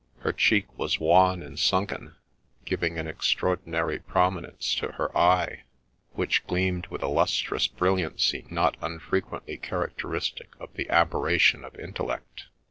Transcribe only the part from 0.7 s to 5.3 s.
was wan and sunken, giving an extraordinary prominence to her